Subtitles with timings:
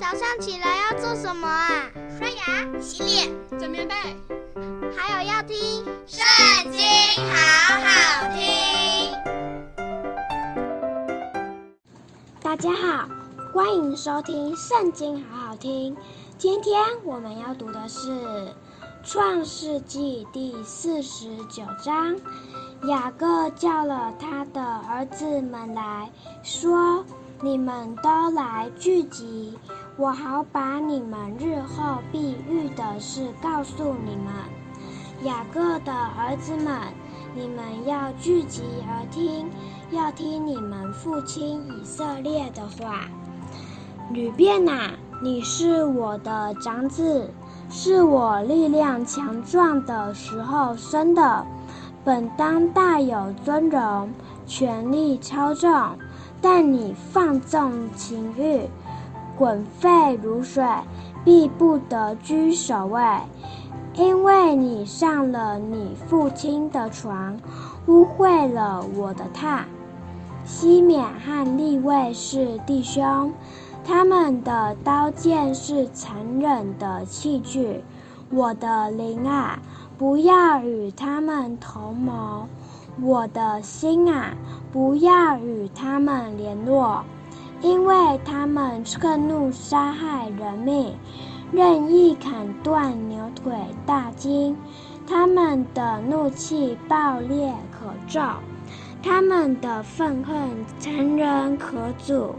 [0.00, 1.90] 早上起来要做什么啊？
[2.18, 3.94] 刷牙、洗脸、整棉被，
[4.96, 5.54] 还有要听
[6.06, 6.80] 《圣经》，
[7.28, 9.12] 好好听。
[12.40, 13.06] 大家好，
[13.52, 15.94] 欢迎收听《圣经》，好好听。
[16.38, 18.10] 今天我们要读的是
[19.04, 22.16] 《创世纪》第四十九章。
[22.88, 26.10] 雅各叫了他的儿子们来
[26.42, 27.04] 说
[27.42, 29.58] ：“你们都来聚集，
[29.96, 34.32] 我好把你们日后必遇的事告诉你们。
[35.24, 36.74] 雅各的儿子们，
[37.34, 39.50] 你们要聚集而听，
[39.90, 43.04] 要听你们父亲以色列的话。
[44.12, 47.30] 吕便啊，你是我的长子，
[47.68, 51.46] 是我力量强壮的时候生的。”
[52.02, 54.10] 本当大有尊荣，
[54.46, 55.70] 权力超重，
[56.40, 58.66] 但你放纵情欲，
[59.40, 60.62] 滚沸如水，
[61.24, 63.02] 必不得居首位，
[63.94, 67.38] 因为你上了你父亲的床，
[67.86, 69.60] 污秽了我的榻。
[70.44, 73.32] 西缅和利未是弟兄，
[73.82, 77.82] 他们的刀剑是残忍的器具，
[78.28, 79.58] 我的灵啊。
[79.96, 82.46] 不要与他们同谋，
[83.00, 84.34] 我的心啊，
[84.70, 87.02] 不要与他们联络，
[87.60, 90.94] 因为他们趁怒杀害人命，
[91.52, 93.52] 任意砍断牛腿
[93.84, 94.56] 大筋，
[95.06, 98.20] 他们的怒气爆裂可咒，
[99.02, 100.36] 他们的愤恨
[100.78, 102.34] 残忍可阻。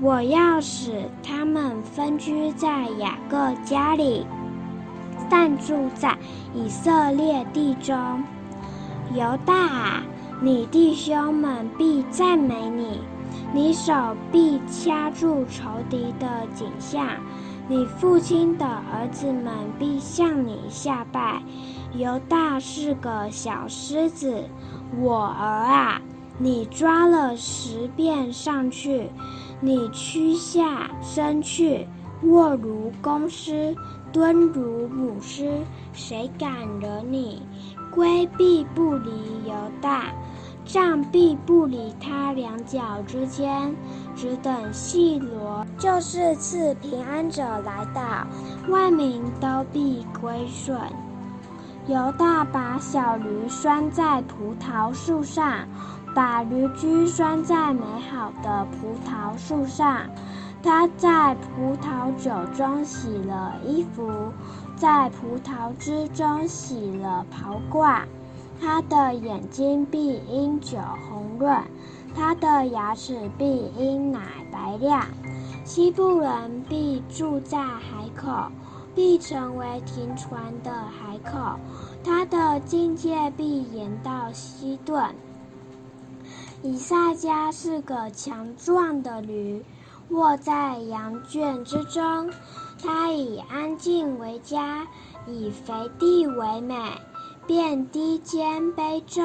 [0.00, 4.26] 我要使他们分居在雅各家里。
[5.30, 6.16] 暂住在
[6.54, 8.22] 以色列地中，
[9.14, 10.02] 犹大，
[10.42, 13.00] 你弟兄们必赞美你，
[13.54, 13.92] 你手
[14.30, 17.06] 臂掐住仇敌的颈项，
[17.68, 21.42] 你父亲的儿子们必向你下拜。
[21.94, 24.44] 犹大是个小狮子，
[24.98, 26.00] 我儿啊，
[26.38, 29.10] 你抓了十遍上去，
[29.60, 31.86] 你屈下身去，
[32.22, 33.76] 卧如公狮。
[34.12, 35.62] 蹲如母狮，
[35.94, 37.40] 谁敢惹你？
[37.90, 39.10] 圭必不离
[39.46, 40.12] 犹大，
[40.64, 43.74] 杖必不离他两脚之间，
[44.14, 48.26] 只等细罗，就是赐平安者来到，
[48.68, 50.78] 万民都必归顺。
[51.88, 55.66] 犹大把小驴拴在葡萄树上，
[56.14, 60.06] 把驴驹拴在美好的葡萄树上。
[60.62, 64.08] 他在葡萄酒中洗了衣服，
[64.76, 68.02] 在葡萄汁中洗了袍褂。
[68.62, 70.78] 他的眼睛必因酒
[71.08, 71.60] 红润，
[72.14, 73.44] 他的牙齿必
[73.76, 74.20] 因奶
[74.52, 75.04] 白亮。
[75.64, 78.52] 西布伦必住在海口，
[78.94, 81.58] 必成为停船的海口。
[82.04, 85.12] 他的境界必延到西顿。
[86.62, 89.64] 以萨迦是个强壮的驴。
[90.10, 92.30] 卧在羊圈之中，
[92.80, 94.86] 他以安静为佳，
[95.26, 96.76] 以肥地为美，
[97.46, 99.24] 便低肩卑重，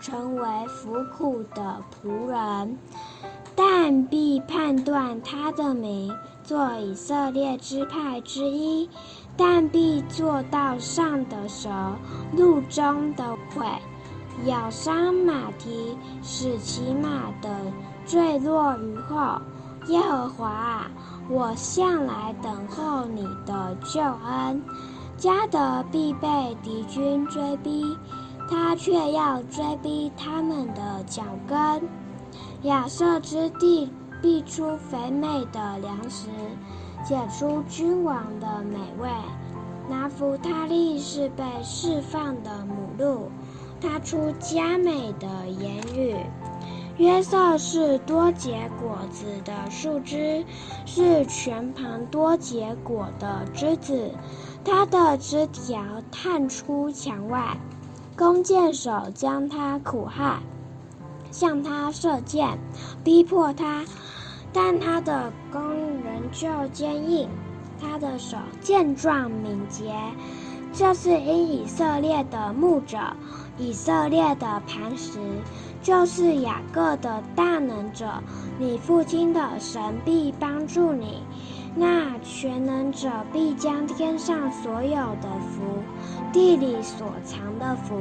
[0.00, 2.78] 成为服苦的仆人。
[3.54, 8.88] 但必判断他的名，做以色列支派之一。
[9.36, 11.70] 但必做道上的蛇，
[12.36, 13.24] 路中的
[13.54, 13.78] 虺，
[14.46, 17.48] 咬伤马蹄，使其马的
[18.06, 19.40] 坠落于后。
[19.86, 20.90] 耶和华啊，
[21.28, 24.62] 我向来等候你的救恩。
[25.20, 27.94] 加得必被敌军追逼，
[28.48, 31.86] 他却要追逼他们的脚跟。
[32.62, 33.92] 亚瑟之地
[34.22, 36.30] 必出肥美的粮食，
[37.04, 39.10] 解出君王的美味。
[39.90, 43.30] 拿弗他利是被释放的母鹿，
[43.78, 46.16] 他出佳美的言语。
[46.96, 50.44] 约瑟是多结果子的树枝，
[50.84, 54.10] 是全盘多结果的枝子，
[54.64, 57.56] 他的枝条探出墙外，
[58.16, 60.40] 弓箭手将他苦害，
[61.30, 62.58] 向他射箭，
[63.02, 63.84] 逼迫他，
[64.52, 67.28] 但他的弓仍旧坚硬，
[67.80, 69.94] 他的手健壮敏捷，
[70.72, 72.98] 这是因以色列的牧者，
[73.58, 75.18] 以色列的磐石。
[75.82, 78.06] 就是雅各的大能者，
[78.58, 81.22] 你父亲的神必帮助你。
[81.74, 85.62] 那全能者必将天上所有的福、
[86.32, 87.96] 地里所藏的福，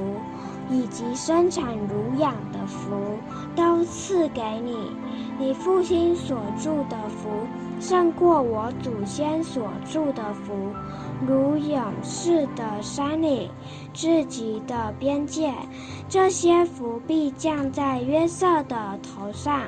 [0.69, 2.89] 以及生产乳养的福，
[3.55, 4.75] 都赐给你。
[5.37, 7.29] 你父亲所住的福，
[7.79, 10.53] 胜过我祖先所住的福，
[11.25, 13.49] 如勇士的山岭，
[13.93, 15.53] 至极的边界。
[16.09, 19.61] 这些福必降在约瑟的头上，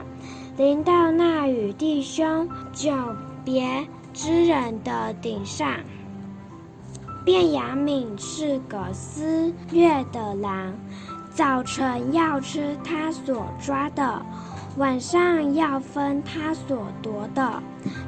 [0.57, 2.91] 临到那与弟兄就
[3.43, 5.67] 别之人的顶上。
[7.23, 10.73] 便雅悯是个撕裂的狼，
[11.33, 14.21] 早晨要吃他所抓的，
[14.77, 17.61] 晚上要分他所夺的。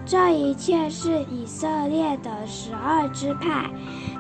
[0.04, 3.70] 这一切是以色列的十二支派，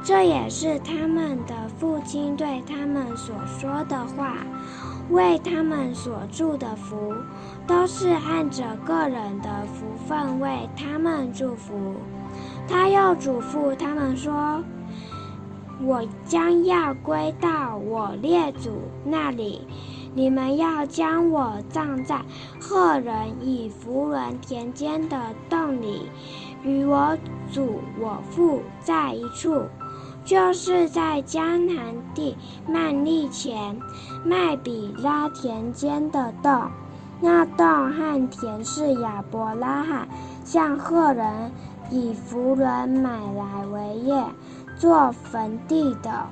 [0.03, 4.37] 这也是他们的父亲对他们所说的话，
[5.09, 7.13] 为他们所祝的福，
[7.67, 11.95] 都是按着个人的福分为他们祝福。
[12.67, 14.63] 他又嘱咐他们说。
[15.85, 19.67] 我将要归到我列祖那里，
[20.13, 22.21] 你们要将我葬在
[22.61, 25.19] 赫人以弗伦田间的
[25.49, 26.03] 洞里，
[26.63, 27.17] 与我
[27.51, 29.63] 祖我父在一处，
[30.25, 32.37] 就是在迦南地
[32.67, 33.77] 幔利前
[34.25, 36.69] 麦比拉田间的洞。
[37.21, 40.07] 那洞和田是亚伯拉罕
[40.43, 41.51] 向赫人
[41.89, 44.23] 以弗伦买来为业。
[44.75, 46.25] 做坟地的，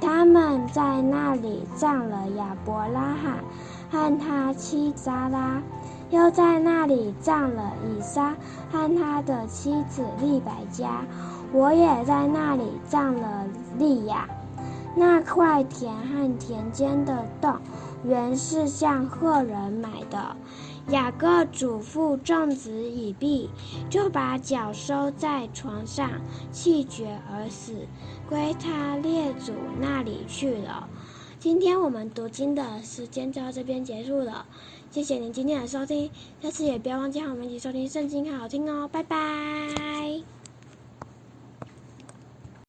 [0.00, 3.44] 他们在那里葬了亚伯拉罕
[3.90, 5.62] 和他妻撒拉，
[6.10, 8.34] 又在那里葬了以撒
[8.72, 11.04] 和他的妻子利百加。
[11.56, 13.46] 我也在那里葬了
[13.78, 14.28] 利亚。
[14.94, 17.56] 那块田和田间的洞，
[18.04, 20.36] 原是向赫人买的。
[20.90, 23.48] 雅各嘱咐众子已毕，
[23.90, 26.10] 就把脚收在床上，
[26.52, 27.72] 气绝而死，
[28.28, 30.86] 归他列祖那里去了。
[31.38, 34.46] 今天我们读经的时间就到这边结束了，
[34.90, 36.10] 谢谢您今天的收听，
[36.40, 40.35] 下次也不要忘记和我们一起收听圣经，好好听哦，拜拜。